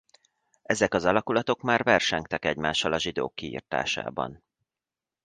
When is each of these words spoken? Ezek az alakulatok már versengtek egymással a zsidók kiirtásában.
Ezek 0.63 0.93
az 0.93 1.05
alakulatok 1.05 1.61
már 1.61 1.83
versengtek 1.83 2.45
egymással 2.45 2.93
a 2.93 2.99
zsidók 2.99 3.35
kiirtásában. 3.35 4.43